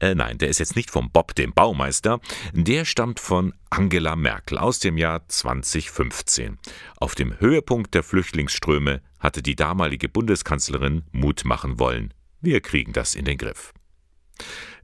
[0.00, 2.20] Äh, nein, der ist jetzt nicht vom Bob, dem Baumeister.
[2.52, 6.58] Der stammt von Angela Merkel aus dem Jahr 2015.
[6.98, 12.14] Auf dem Höhepunkt der Flüchtlingsströme hatte die damalige Bundeskanzlerin Mut machen wollen.
[12.40, 13.72] Wir kriegen das in den Griff.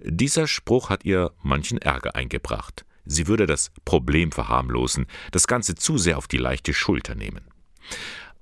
[0.01, 2.85] Dieser Spruch hat ihr manchen Ärger eingebracht.
[3.05, 7.43] Sie würde das Problem verharmlosen, das Ganze zu sehr auf die leichte Schulter nehmen.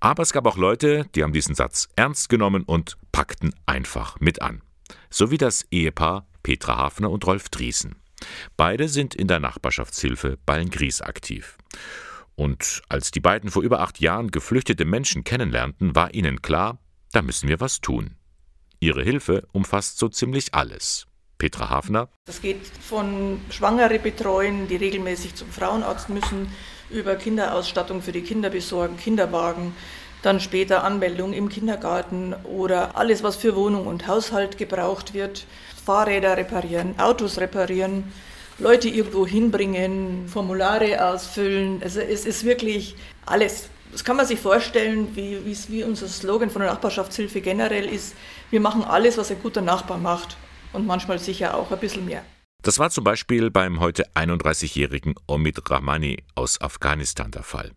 [0.01, 4.41] Aber es gab auch Leute, die haben diesen Satz ernst genommen und packten einfach mit
[4.41, 4.63] an.
[5.11, 7.97] So wie das Ehepaar Petra Hafner und Rolf Driesen.
[8.57, 11.57] Beide sind in der Nachbarschaftshilfe Ballengries aktiv.
[12.35, 16.79] Und als die beiden vor über acht Jahren geflüchtete Menschen kennenlernten, war ihnen klar,
[17.13, 18.17] da müssen wir was tun.
[18.81, 21.07] Ihre Hilfe umfasst so ziemlich alles.
[21.39, 22.09] Petra Hafner.
[22.25, 26.49] Das geht von Schwangere betreuen, die regelmäßig zum Frauenarzt müssen,
[26.89, 29.75] über Kinderausstattung für die Kinder besorgen, Kinderwagen,
[30.23, 35.47] dann später Anmeldung im Kindergarten oder alles, was für Wohnung und Haushalt gebraucht wird,
[35.85, 38.05] Fahrräder reparieren, Autos reparieren,
[38.59, 41.81] Leute irgendwo hinbringen, Formulare ausfüllen.
[41.83, 43.69] Also es ist wirklich alles.
[43.91, 48.15] Das kann man sich vorstellen, wie, wie unser Slogan von der Nachbarschaftshilfe generell ist.
[48.51, 50.37] Wir machen alles, was ein guter Nachbar macht
[50.73, 52.25] und manchmal sicher auch ein bisschen mehr.
[52.63, 57.73] Das war zum Beispiel beim heute 31-jährigen Omid Rahmani aus Afghanistan der Fall.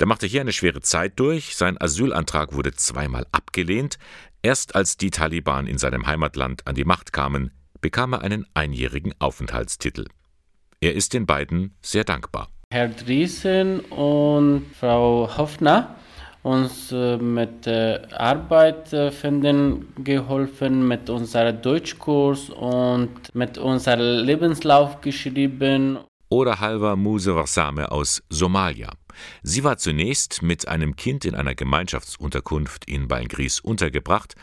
[0.00, 3.98] Der machte hier eine schwere Zeit durch, sein Asylantrag wurde zweimal abgelehnt,
[4.42, 9.14] erst als die Taliban in seinem Heimatland an die Macht kamen, bekam er einen einjährigen
[9.18, 10.06] Aufenthaltstitel.
[10.80, 12.48] Er ist den beiden sehr dankbar.
[12.70, 15.96] Herr Driesen und Frau Hoffner
[16.42, 25.98] uns äh, mit Arbeit äh, finden geholfen, mit unserem Deutschkurs und mit unserem Lebenslauf geschrieben.
[26.32, 28.94] Oder Halva Muse Warsame aus Somalia.
[29.42, 34.34] Sie war zunächst mit einem Kind in einer Gemeinschaftsunterkunft in Beingries untergebracht.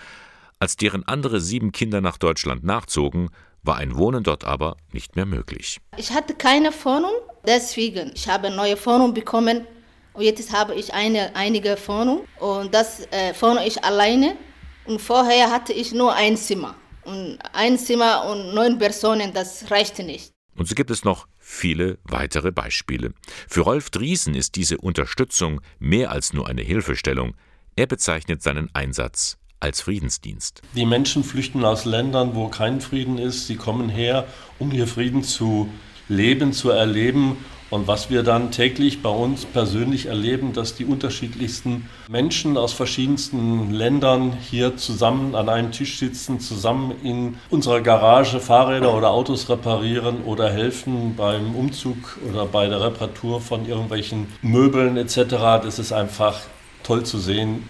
[0.60, 3.32] Als deren andere sieben Kinder nach Deutschland nachzogen,
[3.64, 5.80] war ein Wohnen dort aber nicht mehr möglich.
[5.98, 7.14] Ich hatte keine Wohnung,
[7.48, 9.66] deswegen ich habe eine neue Wohnung bekommen
[10.14, 14.38] und jetzt habe ich eine einige Wohnung und das äh, wohne ich alleine
[14.86, 16.76] und vorher hatte ich nur ein Zimmer
[17.06, 20.34] und ein Zimmer und neun Personen, das reichte nicht.
[20.60, 23.12] Und so gibt es noch viele weitere Beispiele.
[23.48, 27.34] Für Rolf Driesen ist diese Unterstützung mehr als nur eine Hilfestellung.
[27.76, 30.62] Er bezeichnet seinen Einsatz als Friedensdienst.
[30.76, 33.48] Die Menschen flüchten aus Ländern, wo kein Frieden ist.
[33.48, 34.28] Sie kommen her,
[34.60, 35.70] um hier Frieden zu
[36.08, 37.38] leben, zu erleben.
[37.70, 43.72] Und was wir dann täglich bei uns persönlich erleben, dass die unterschiedlichsten Menschen aus verschiedensten
[43.72, 50.24] Ländern hier zusammen an einem Tisch sitzen, zusammen in unserer Garage Fahrräder oder Autos reparieren
[50.24, 55.16] oder helfen beim Umzug oder bei der Reparatur von irgendwelchen Möbeln etc.
[55.62, 56.42] Das ist einfach
[56.82, 57.70] toll zu sehen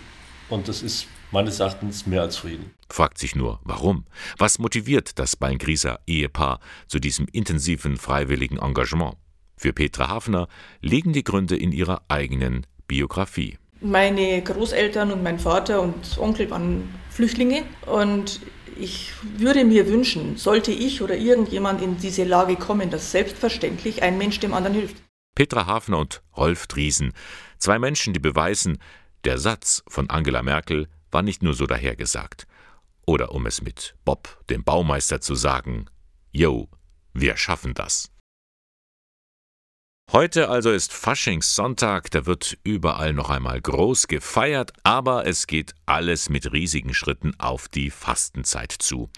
[0.50, 2.74] und das ist meines Erachtens mehr als Frieden.
[2.90, 4.06] Fragt sich nur, warum?
[4.38, 9.16] Was motiviert das Beingrieser Ehepaar zu diesem intensiven freiwilligen Engagement?
[9.60, 10.48] Für Petra Hafner
[10.80, 13.58] liegen die Gründe in ihrer eigenen Biografie.
[13.82, 18.40] Meine Großeltern und mein Vater und Onkel waren Flüchtlinge und
[18.80, 24.18] ich würde mir wünschen, sollte ich oder irgendjemand in diese Lage kommen, dass selbstverständlich ein
[24.18, 24.96] Mensch dem anderen hilft.
[25.36, 27.12] Petra Hafner und Rolf Driesen,
[27.58, 28.78] zwei Menschen, die beweisen,
[29.26, 32.48] der Satz von Angela Merkel war nicht nur so dahergesagt.
[33.06, 35.88] Oder um es mit Bob, dem Baumeister, zu sagen,
[36.32, 36.70] Yo,
[37.14, 38.10] wir schaffen das.
[40.12, 46.30] Heute also ist Faschingssonntag, da wird überall noch einmal groß gefeiert, aber es geht alles
[46.30, 49.12] mit riesigen Schritten auf die Fastenzeit zu.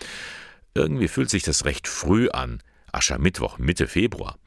[0.73, 4.37] Irgendwie fühlt sich das recht früh an, Aschermittwoch Mitte Februar.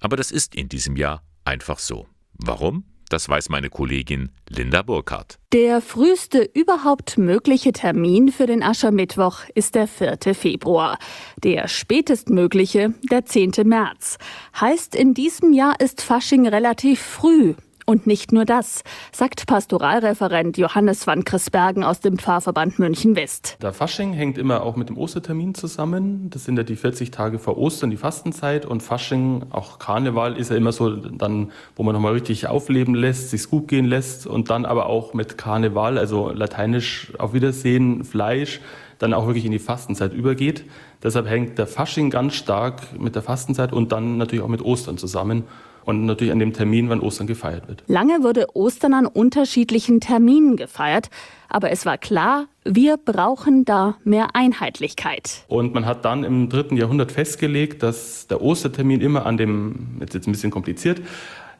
[0.00, 2.08] Aber das ist in diesem Jahr einfach so.
[2.32, 2.84] Warum?
[3.08, 5.38] Das weiß meine Kollegin Linda Burkhardt.
[5.52, 10.18] Der früheste überhaupt mögliche Termin für den Aschermittwoch ist der 4.
[10.34, 10.98] Februar.
[11.42, 13.52] Der spätestmögliche der 10.
[13.64, 14.18] März.
[14.60, 17.54] Heißt, in diesem Jahr ist Fasching relativ früh.
[17.86, 23.58] Und nicht nur das, sagt Pastoralreferent Johannes van Chrisbergen aus dem Pfarrverband München West.
[23.60, 26.30] Der Fasching hängt immer auch mit dem Ostertermin zusammen.
[26.30, 28.64] Das sind ja die 40 Tage vor Ostern, die Fastenzeit.
[28.64, 33.28] Und Fasching, auch Karneval, ist ja immer so dann, wo man nochmal richtig aufleben lässt,
[33.28, 34.26] sich gut gehen lässt.
[34.26, 38.62] Und dann aber auch mit Karneval, also lateinisch auf Wiedersehen, Fleisch,
[38.98, 40.64] dann auch wirklich in die Fastenzeit übergeht.
[41.02, 44.96] Deshalb hängt der Fasching ganz stark mit der Fastenzeit und dann natürlich auch mit Ostern
[44.96, 45.44] zusammen
[45.84, 47.84] und natürlich an dem Termin, wann Ostern gefeiert wird.
[47.86, 51.10] Lange wurde Ostern an unterschiedlichen Terminen gefeiert,
[51.48, 55.44] aber es war klar, wir brauchen da mehr Einheitlichkeit.
[55.48, 60.14] Und man hat dann im dritten Jahrhundert festgelegt, dass der Ostertermin immer an dem, jetzt
[60.14, 61.00] ist ein bisschen kompliziert,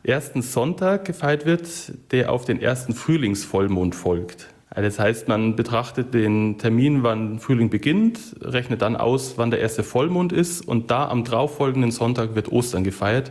[0.03, 1.69] ersten Sonntag gefeiert wird,
[2.13, 4.49] der auf den ersten Frühlingsvollmond folgt.
[4.75, 9.85] Das heißt, man betrachtet den Termin, wann Frühling beginnt, rechnet dann aus, wann der erste
[9.85, 13.31] Vollmond ist und da am darauffolgenden Sonntag wird Ostern gefeiert.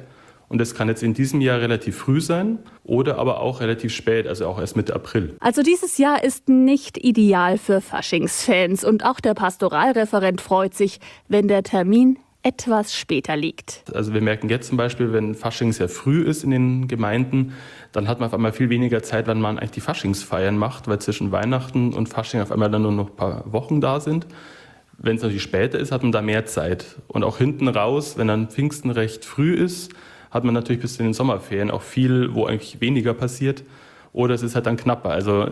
[0.54, 4.28] Und das kann jetzt in diesem Jahr relativ früh sein oder aber auch relativ spät,
[4.28, 5.36] also auch erst Mitte April.
[5.40, 11.48] Also dieses Jahr ist nicht ideal für Faschingsfans und auch der Pastoralreferent freut sich, wenn
[11.48, 13.82] der Termin etwas später liegt.
[13.96, 17.54] Also wir merken jetzt zum Beispiel, wenn Fasching sehr früh ist in den Gemeinden,
[17.92, 21.00] dann hat man auf einmal viel weniger Zeit, wann man eigentlich die Faschingsfeiern macht, weil
[21.00, 24.28] zwischen Weihnachten und Fasching auf einmal dann nur noch ein paar Wochen da sind.
[25.00, 26.98] Wenn es natürlich später ist, hat man da mehr Zeit.
[27.08, 29.92] Und auch hinten raus, wenn dann Pfingsten recht früh ist,
[30.34, 33.64] hat man natürlich bis in den Sommerferien auch viel, wo eigentlich weniger passiert.
[34.14, 35.10] oder es ist halt dann knapper.
[35.10, 35.48] Also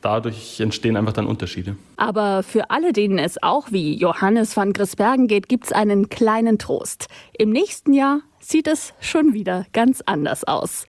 [0.00, 1.76] dadurch entstehen einfach dann Unterschiede.
[1.98, 6.58] Aber für alle, denen es auch wie Johannes van Grisbergen geht, gibt es einen kleinen
[6.58, 7.08] Trost.
[7.36, 10.86] Im nächsten Jahr sieht es schon wieder ganz anders aus.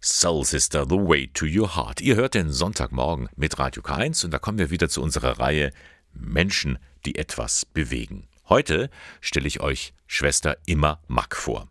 [0.00, 2.00] Soul Sister, The Way to Your Heart.
[2.00, 5.72] Ihr hört den Sonntagmorgen mit Radio K1 und da kommen wir wieder zu unserer Reihe
[6.14, 8.28] Menschen, die etwas bewegen.
[8.48, 8.88] Heute
[9.20, 11.68] stelle ich euch Schwester Immer Mack vor.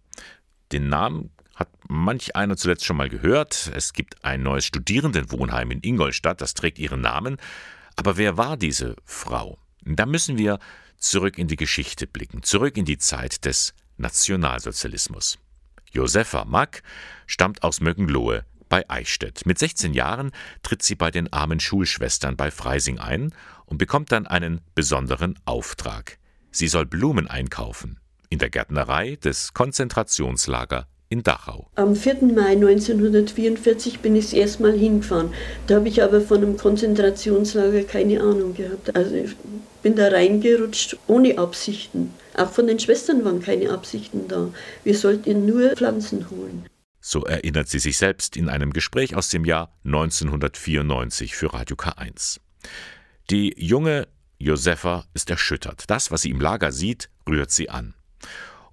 [0.75, 3.71] Den Namen hat manch einer zuletzt schon mal gehört.
[3.73, 7.37] Es gibt ein neues Studierendenwohnheim in Ingolstadt, das trägt ihren Namen.
[7.95, 9.57] Aber wer war diese Frau?
[9.85, 10.59] Da müssen wir
[10.97, 15.39] zurück in die Geschichte blicken, zurück in die Zeit des Nationalsozialismus.
[15.93, 16.83] Josefa Mack
[17.25, 19.45] stammt aus Möckenlohe bei Eichstätt.
[19.45, 23.33] Mit 16 Jahren tritt sie bei den armen Schulschwestern bei Freising ein
[23.65, 26.17] und bekommt dann einen besonderen Auftrag.
[26.51, 27.97] Sie soll Blumen einkaufen
[28.29, 31.69] in der Gärtnerei des Konzentrationslager in Dachau.
[31.75, 32.23] Am 4.
[32.35, 35.33] Mai 1944 bin ich das erste Mal hingefahren.
[35.67, 38.95] Da habe ich aber von einem Konzentrationslager keine Ahnung gehabt.
[38.95, 39.35] Also ich
[39.83, 42.13] bin da reingerutscht ohne Absichten.
[42.35, 44.49] Auch von den Schwestern waren keine Absichten da.
[44.83, 46.65] Wir sollten nur Pflanzen holen.
[46.99, 52.39] So erinnert sie sich selbst in einem Gespräch aus dem Jahr 1994 für Radio K1.
[53.29, 54.07] Die junge
[54.39, 55.83] Josefa ist erschüttert.
[55.87, 57.93] Das, was sie im Lager sieht, rührt sie an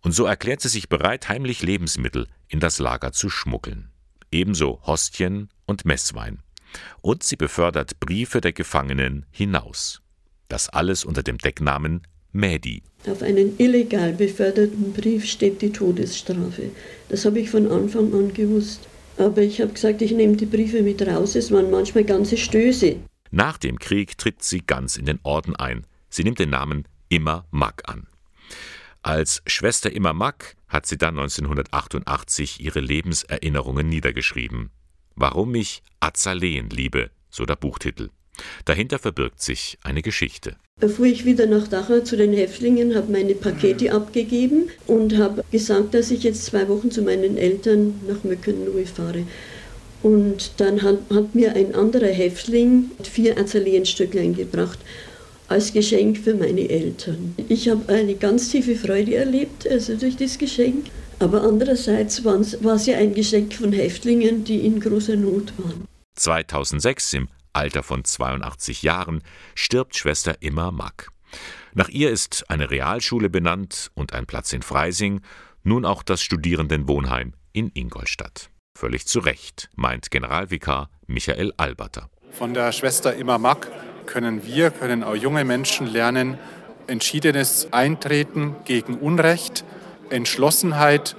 [0.01, 3.91] und so erklärt sie sich bereit, heimlich Lebensmittel in das Lager zu schmuggeln.
[4.31, 6.41] Ebenso Hostien und Messwein.
[7.01, 10.03] Und sie befördert Briefe der Gefangenen hinaus.
[10.49, 12.83] Das alles unter dem Decknamen Mädi.
[13.07, 16.71] Auf einen illegal beförderten Brief steht die Todesstrafe.
[17.09, 18.89] Das habe ich von Anfang an gewusst.
[19.19, 21.35] Aber ich habe gesagt, ich nehme die Briefe mit raus.
[21.37, 22.97] Es waren manchmal ganze Stöße.
[23.31, 25.87] Nach dem Krieg tritt sie ganz in den Orden ein.
[26.09, 28.07] Sie nimmt den Namen Immer Mack an.
[29.03, 34.71] Als Schwester Immer Mack hat sie dann 1988 ihre Lebenserinnerungen niedergeschrieben.
[35.17, 38.11] Warum ich Azaleen liebe, so der Buchtitel.
[38.65, 40.57] Dahinter verbirgt sich eine Geschichte.
[40.81, 45.45] Da fuhr ich wieder nach Dachau zu den Häftlingen, habe meine Pakete abgegeben und habe
[45.51, 49.27] gesagt, dass ich jetzt zwei Wochen zu meinen Eltern nach Möckenlohe fahre.
[50.03, 54.79] Und dann hat, hat, mir ein anderer Häftling vier Azaleenstücklein gebracht
[55.53, 57.35] als Geschenk für meine Eltern.
[57.49, 60.87] Ich habe eine ganz tiefe Freude erlebt, also durch das Geschenk.
[61.19, 65.87] Aber andererseits war es ja ein Geschenk von Häftlingen, die in großer Not waren.
[66.17, 69.23] 2006, im Alter von 82 Jahren,
[69.55, 71.11] stirbt Schwester Immer Mack.
[71.75, 75.21] Nach ihr ist eine Realschule benannt und ein Platz in Freising,
[75.63, 78.51] nun auch das Studierendenwohnheim in Ingolstadt.
[78.77, 82.11] Völlig zu Recht, meint Generalvikar Michael Alberter.
[82.31, 83.71] Von der Schwester Immer Mack
[84.07, 86.39] können wir, können auch junge Menschen lernen,
[86.87, 89.65] entschiedenes Eintreten gegen Unrecht,
[90.11, 91.17] Entschlossenheit,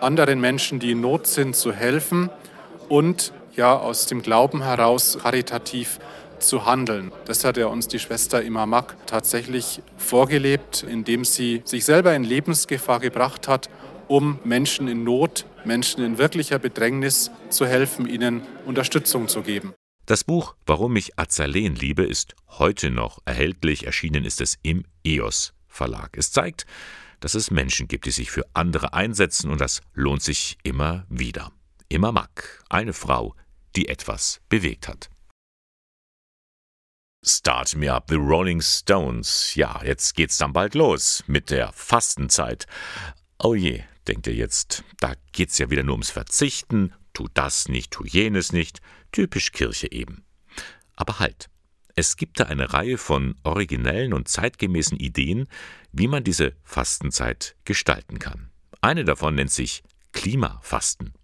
[0.00, 2.30] anderen Menschen, die in Not sind, zu helfen
[2.88, 5.98] und ja aus dem Glauben heraus karitativ
[6.38, 7.12] zu handeln.
[7.24, 13.00] Das hat ja uns die Schwester Imamak tatsächlich vorgelebt, indem sie sich selber in Lebensgefahr
[13.00, 13.70] gebracht hat,
[14.08, 19.74] um Menschen in Not, Menschen in wirklicher Bedrängnis zu helfen, ihnen Unterstützung zu geben.
[20.06, 23.86] Das Buch Warum ich Azaleen liebe ist heute noch erhältlich.
[23.86, 26.16] Erschienen ist es im EOS Verlag.
[26.16, 26.64] Es zeigt,
[27.18, 31.50] dass es Menschen gibt, die sich für andere einsetzen und das lohnt sich immer wieder.
[31.88, 33.34] Immer Mack, eine Frau,
[33.74, 35.10] die etwas bewegt hat.
[37.24, 39.56] Start Me Up, The Rolling Stones.
[39.56, 42.66] Ja, jetzt geht's dann bald los mit der Fastenzeit.
[43.40, 47.92] Oh je, denkt ihr jetzt, da geht's ja wieder nur ums Verzichten, tu das nicht,
[47.92, 48.80] tu jenes nicht.
[49.10, 50.26] Typisch Kirche eben.
[50.96, 51.48] Aber halt,
[51.94, 55.48] es gibt da eine Reihe von originellen und zeitgemäßen Ideen,
[55.92, 58.50] wie man diese Fastenzeit gestalten kann.
[58.82, 61.14] Eine davon nennt sich Klimafasten.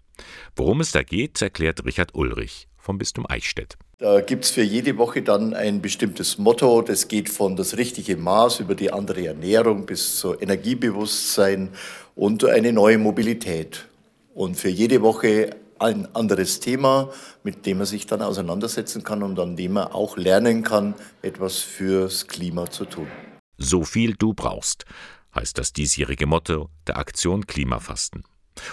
[0.57, 3.77] Worum es da geht, erklärt Richard Ulrich vom Bistum Eichstätt.
[3.99, 6.81] Da gibt es für jede Woche dann ein bestimmtes Motto.
[6.81, 11.69] Das geht von das richtige Maß über die andere Ernährung bis zu Energiebewusstsein
[12.15, 13.87] und eine neue Mobilität.
[14.35, 15.51] Und für jede Woche
[15.83, 17.11] ein anderes Thema,
[17.43, 21.59] mit dem man sich dann auseinandersetzen kann und an dem man auch lernen kann, etwas
[21.59, 23.09] fürs Klima zu tun.
[23.59, 24.85] So viel du brauchst,
[25.35, 28.25] heißt das diesjährige Motto der Aktion Klimafasten.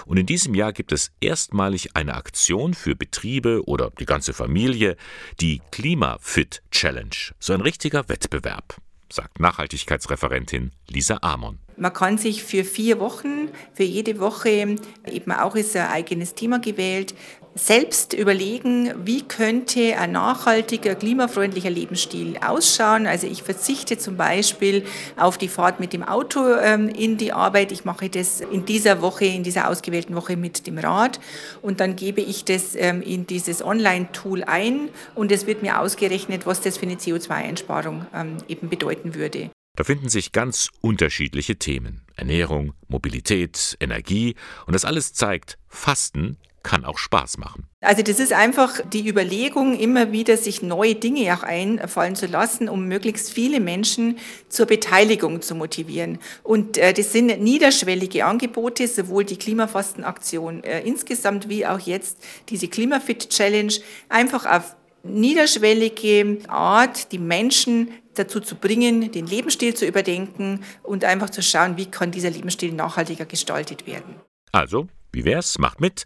[0.05, 4.97] Und in diesem Jahr gibt es erstmalig eine Aktion für Betriebe oder die ganze Familie,
[5.39, 8.75] die Klimafit Challenge, so ein richtiger Wettbewerb
[9.11, 11.59] sagt Nachhaltigkeitsreferentin Lisa Amon.
[11.79, 16.59] Man kann sich für vier Wochen, für jede Woche, eben auch ist ein eigenes Thema
[16.59, 17.15] gewählt,
[17.55, 23.07] selbst überlegen, wie könnte ein nachhaltiger, klimafreundlicher Lebensstil ausschauen.
[23.07, 24.85] Also ich verzichte zum Beispiel
[25.17, 27.71] auf die Fahrt mit dem Auto ähm, in die Arbeit.
[27.71, 31.19] Ich mache das in dieser Woche, in dieser ausgewählten Woche mit dem Rad
[31.61, 36.45] und dann gebe ich das ähm, in dieses Online-Tool ein und es wird mir ausgerechnet,
[36.45, 39.49] was das für eine CO2-Einsparung ähm, eben bedeuten würde.
[39.75, 42.01] Da finden sich ganz unterschiedliche Themen.
[42.15, 47.67] Ernährung, Mobilität, Energie und das alles zeigt, Fasten kann auch Spaß machen.
[47.81, 52.67] Also das ist einfach die Überlegung, immer wieder sich neue Dinge auch einfallen zu lassen,
[52.67, 54.17] um möglichst viele Menschen
[54.49, 56.19] zur Beteiligung zu motivieren.
[56.43, 62.17] Und äh, das sind niederschwellige Angebote, sowohl die Klimafastenaktion äh, insgesamt wie auch jetzt
[62.49, 63.73] diese Klimafit Challenge,
[64.09, 71.29] einfach auf niederschwellige Art, die Menschen dazu zu bringen, den Lebensstil zu überdenken und einfach
[71.29, 74.15] zu schauen, wie kann dieser Lebensstil nachhaltiger gestaltet werden.
[74.51, 75.57] Also, wie wär's?
[75.57, 76.05] Macht mit.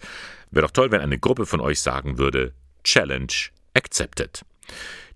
[0.51, 3.33] Wäre doch toll, wenn eine Gruppe von euch sagen würde, Challenge
[3.73, 4.43] accepted.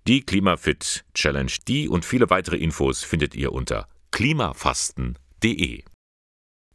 [0.08, 5.84] Die Klimafit Challenge, die und viele weitere Infos findet ihr unter klimafasten.de.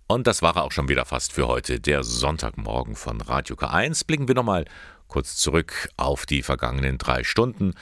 [0.06, 4.06] Und das war auch schon wieder fast für heute, der Sonntagmorgen von Radio K1.
[4.06, 4.66] Blicken wir nochmal
[5.08, 7.72] kurz zurück auf die vergangenen drei Stunden.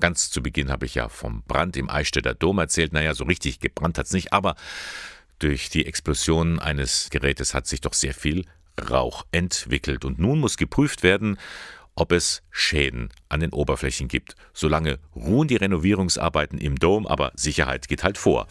[0.00, 2.92] Ganz zu Beginn habe ich ja vom Brand im Eichstätter Dom erzählt.
[2.92, 4.54] Naja, so richtig gebrannt hat es nicht, aber
[5.38, 8.46] durch die Explosion eines Gerätes hat sich doch sehr viel
[8.90, 10.04] Rauch entwickelt.
[10.04, 11.38] Und nun muss geprüft werden,
[11.94, 14.34] ob es Schäden an den Oberflächen gibt.
[14.52, 18.46] Solange ruhen die Renovierungsarbeiten im Dom, aber Sicherheit geht halt vor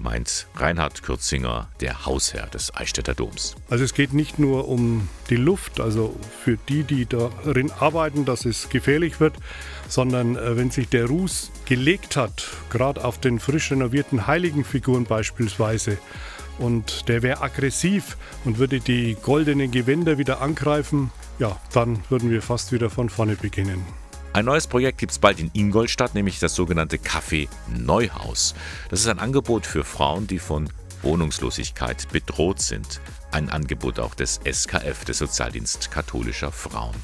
[0.00, 3.54] meint Reinhard Kürzinger, der Hausherr des Eichstätter Doms.
[3.68, 8.44] Also es geht nicht nur um die Luft, also für die, die darin arbeiten, dass
[8.44, 9.34] es gefährlich wird,
[9.88, 15.98] sondern äh, wenn sich der Ruß gelegt hat, gerade auf den frisch renovierten Heiligenfiguren beispielsweise,
[16.58, 22.42] und der wäre aggressiv und würde die goldenen Gewänder wieder angreifen, ja, dann würden wir
[22.42, 23.82] fast wieder von vorne beginnen.
[24.32, 28.54] Ein neues Projekt gibt es bald in Ingolstadt, nämlich das sogenannte Café Neuhaus.
[28.88, 30.70] Das ist ein Angebot für Frauen, die von
[31.02, 33.00] Wohnungslosigkeit bedroht sind.
[33.32, 36.94] Ein Angebot auch des SKF, des Sozialdienst katholischer Frauen.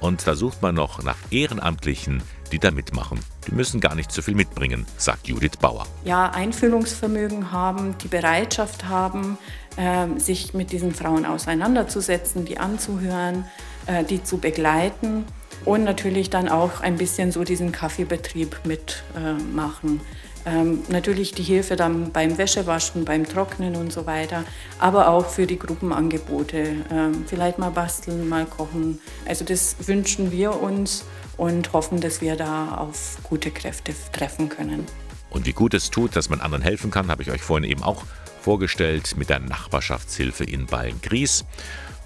[0.00, 3.20] Und da sucht man noch nach Ehrenamtlichen, die da mitmachen.
[3.46, 5.86] Die müssen gar nicht so viel mitbringen, sagt Judith Bauer.
[6.04, 9.38] Ja, Einfühlungsvermögen haben, die Bereitschaft haben,
[9.76, 13.44] äh, sich mit diesen Frauen auseinanderzusetzen, die anzuhören,
[13.86, 15.26] äh, die zu begleiten
[15.64, 20.00] und natürlich dann auch ein bisschen so diesen Kaffeebetrieb mitmachen.
[20.00, 24.44] Äh, ähm, natürlich die Hilfe dann beim Wäschewaschen, beim Trocknen und so weiter,
[24.78, 26.84] aber auch für die Gruppenangebote.
[26.90, 29.00] Ähm, vielleicht mal basteln, mal kochen.
[29.26, 31.04] Also das wünschen wir uns
[31.36, 34.86] und hoffen, dass wir da auf gute Kräfte treffen können.
[35.30, 37.82] Und wie gut es tut, dass man anderen helfen kann, habe ich euch vorhin eben
[37.82, 38.04] auch
[38.40, 41.44] vorgestellt mit der Nachbarschaftshilfe in Ballen-Gries.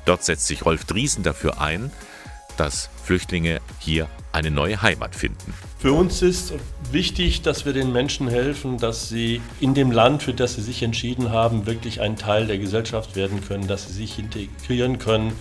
[0.07, 1.93] Dort setzt sich Rolf Driesen dafür ein,
[2.61, 5.55] dass Flüchtlinge hier eine neue Heimat finden.
[5.79, 6.53] Für uns ist
[6.93, 10.83] wichtig, dass wir den Menschen helfen, dass sie in dem Land, für das sie sich
[10.83, 15.33] entschieden haben, wirklich ein Teil der Gesellschaft werden können, dass sie sich integrieren können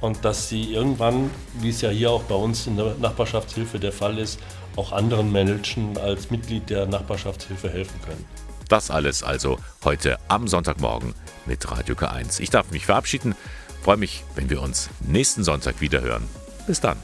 [0.00, 3.90] und dass sie irgendwann, wie es ja hier auch bei uns in der Nachbarschaftshilfe der
[3.90, 4.38] Fall ist,
[4.76, 8.24] auch anderen Menschen als Mitglied der Nachbarschaftshilfe helfen können.
[8.68, 11.14] Das alles also heute am Sonntagmorgen
[11.46, 12.38] mit Radio K1.
[12.38, 13.34] Ich darf mich verabschieden,
[13.82, 16.28] freue mich, wenn wir uns nächsten Sonntag wieder hören.
[16.70, 16.96] Bis dann.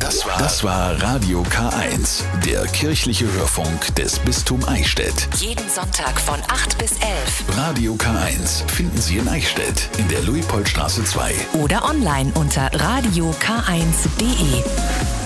[0.00, 5.28] Das war, das war Radio K1, der kirchliche Hörfunk des Bistum Eichstätt.
[5.36, 7.56] Jeden Sonntag von 8 bis 11.
[7.56, 11.32] Radio K1 finden Sie in Eichstätt in der Luipoldstraße 2.
[11.62, 15.21] Oder online unter radiok1.de.